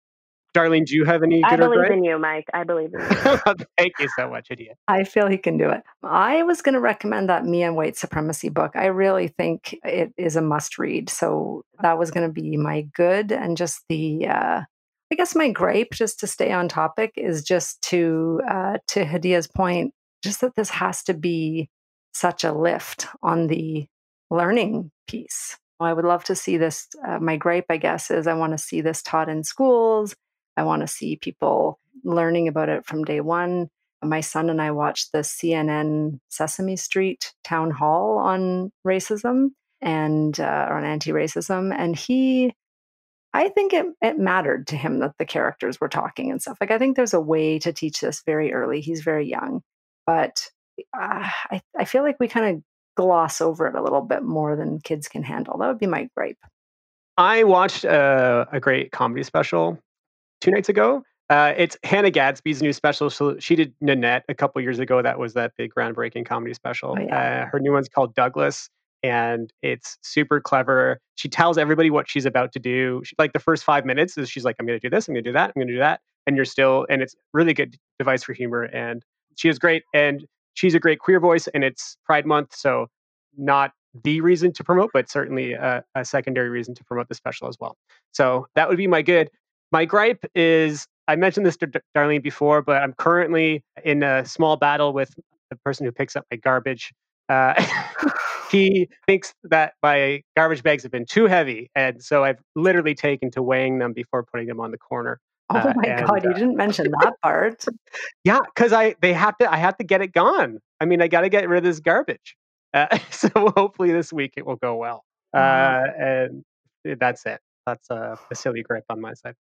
[0.55, 1.93] Darlene, do you have any I good or believe gripe?
[1.93, 2.47] in you, Mike.
[2.53, 3.67] I believe in you.
[3.79, 4.77] Thank you so much, idiot.
[4.89, 5.83] I feel he can do it.
[6.03, 8.73] I was going to recommend that Me and White Supremacy book.
[8.75, 11.09] I really think it is a must read.
[11.09, 13.31] So that was going to be my good.
[13.31, 14.63] And just the, uh,
[15.13, 19.47] I guess my gripe, just to stay on topic, is just to, uh, to Hadiya's
[19.47, 19.93] point,
[20.23, 21.69] just that this has to be
[22.13, 23.87] such a lift on the
[24.31, 25.57] learning piece.
[25.79, 26.89] I would love to see this.
[27.07, 30.15] Uh, my gripe, I guess, is I want to see this taught in schools.
[30.57, 33.69] I want to see people learning about it from day one
[34.03, 39.49] my son and I watched the CNN Sesame Street town hall on racism
[39.81, 42.55] and uh, on anti-racism, and he,
[43.33, 46.59] I think it it mattered to him that the characters were talking and stuff.
[46.61, 48.81] Like I think there's a way to teach this very early.
[48.81, 49.63] He's very young,
[50.07, 50.49] but
[50.99, 52.63] uh, I I feel like we kind of
[52.97, 55.59] gloss over it a little bit more than kids can handle.
[55.59, 56.39] That would be my gripe.
[57.17, 59.79] I watched uh, a great comedy special
[60.41, 61.03] two nights ago.
[61.31, 63.09] Uh, it's Hannah Gadsby's new special.
[63.09, 65.01] So she did Nanette a couple years ago.
[65.01, 66.97] That was that big groundbreaking comedy special.
[66.99, 67.45] Oh, yeah.
[67.45, 68.69] uh, her new one's called Douglas,
[69.05, 70.99] and it's super clever.
[71.15, 73.03] She tells everybody what she's about to do.
[73.05, 75.07] She, like the first five minutes is she's like, "I'm going to do this.
[75.07, 75.53] I'm going to do that.
[75.55, 76.85] I'm going to do that," and you're still.
[76.91, 78.65] And it's really good device for humor.
[78.65, 79.05] And
[79.37, 79.85] she is great.
[79.95, 81.47] And she's a great queer voice.
[81.49, 82.89] And it's Pride Month, so
[83.39, 83.71] not
[84.05, 87.57] the reason to promote, but certainly a, a secondary reason to promote the special as
[87.61, 87.77] well.
[88.13, 89.31] So that would be my good.
[89.73, 91.67] My gripe is I mentioned this to
[91.97, 95.15] Darlene before, but I'm currently in a small battle with
[95.51, 96.93] the person who picks up my garbage.
[97.29, 97.55] Uh,
[98.51, 103.31] he thinks that my garbage bags have been too heavy, and so I've literally taken
[103.33, 105.21] to weighing them before putting them on the corner.
[105.53, 107.65] Oh Uh, my and, god, you uh, didn't mention that part.
[108.25, 110.59] Yeah, because I they have to I have to get it gone.
[110.81, 112.37] I mean, I got to get rid of this garbage.
[112.73, 115.05] Uh, so hopefully this week it will go well.
[115.35, 116.45] Uh, and
[116.99, 117.41] that's it.
[117.71, 119.35] That's a, a silly gripe on my side.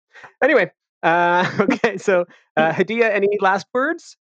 [0.43, 0.71] Anyway,
[1.03, 1.97] uh, okay.
[1.97, 2.25] So
[2.55, 4.17] uh, Hadiya, any last words?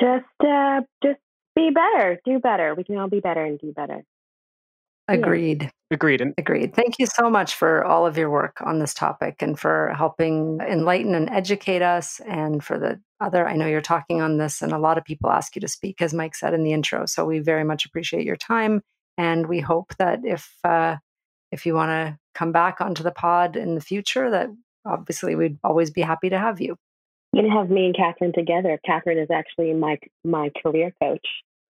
[0.00, 1.20] Just, uh, just
[1.54, 2.18] be better.
[2.24, 2.74] Do better.
[2.74, 4.04] We can all be better and do better.
[5.08, 5.16] Yeah.
[5.16, 5.70] Agreed.
[5.90, 6.22] Agreed.
[6.22, 6.74] And Agreed.
[6.74, 10.58] Thank you so much for all of your work on this topic and for helping
[10.60, 12.20] enlighten and educate us.
[12.26, 15.30] And for the other, I know you're talking on this, and a lot of people
[15.30, 17.04] ask you to speak, as Mike said in the intro.
[17.04, 18.80] So we very much appreciate your time,
[19.18, 20.96] and we hope that if uh,
[21.50, 24.48] if you want to come back onto the pod in the future, that
[24.84, 26.76] obviously we'd always be happy to have you.
[27.32, 28.78] You can have me and Catherine together.
[28.84, 31.26] Catherine is actually my my career coach.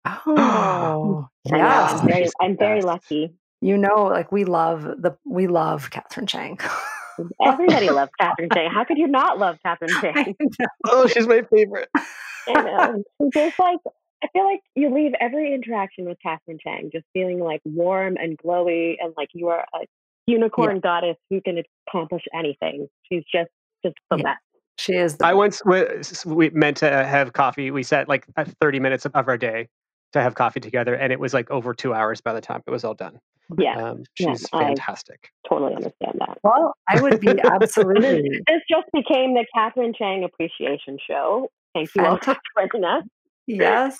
[0.04, 2.00] Oh, I know, yes.
[2.00, 3.34] I'm very, I'm very lucky.
[3.62, 6.58] You know, like we love the we love Catherine Chang.
[7.44, 8.70] Everybody loves Catherine Chang.
[8.70, 10.36] How could you not love Catherine Chang?
[10.84, 11.88] Oh, she's my favorite.
[11.94, 13.02] I know.
[13.32, 13.78] Just like
[14.22, 18.38] I feel like you leave every interaction with Catherine Chang just feeling like warm and
[18.38, 19.86] glowy and like you are a
[20.26, 22.88] unicorn goddess who can accomplish anything.
[23.10, 23.50] She's just
[23.84, 24.22] just the Yeah.
[24.24, 24.38] best.
[24.78, 25.16] She is.
[25.16, 27.70] The I once w- we meant to have coffee.
[27.70, 29.68] We set like uh, 30 minutes of of our day
[30.12, 32.70] to have coffee together, and it was like over two hours by the time it
[32.70, 33.18] was all done.
[33.58, 35.30] Yeah, Um, Yeah, she's I- fantastic.
[35.48, 36.38] totally understand that.
[36.42, 38.22] well, I would be absolutely.
[38.46, 41.48] This just became the Catherine Chang Appreciation Show.
[41.74, 43.04] Thank you all for joining us.
[43.46, 43.98] yes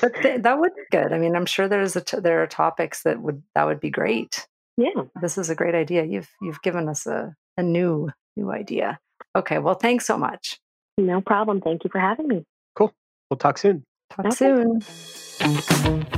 [0.00, 2.46] but th- that would be good i mean i'm sure there's a t- there are
[2.46, 4.46] topics that would that would be great
[4.76, 5.04] Yeah.
[5.22, 8.98] this is a great idea you've you've given us a, a new new idea
[9.36, 10.58] okay well thanks so much
[10.98, 11.60] No problem.
[11.60, 12.44] Thank you for having me.
[12.76, 12.92] Cool.
[13.30, 13.84] We'll talk soon.
[14.10, 14.34] Talk okay.
[14.36, 14.80] soon.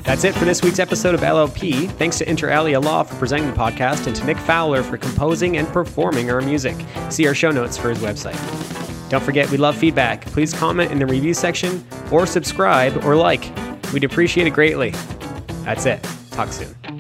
[0.03, 1.91] That's it for this week's episode of LLP.
[1.93, 5.57] Thanks to Inter Alia Law for presenting the podcast and to Nick Fowler for composing
[5.57, 6.77] and performing our music.
[7.09, 8.39] See our show notes for his website.
[9.09, 10.27] Don't forget, we love feedback.
[10.27, 13.51] Please comment in the review section or subscribe or like.
[13.93, 14.91] We'd appreciate it greatly.
[15.65, 16.03] That's it.
[16.33, 16.96] Talk soon.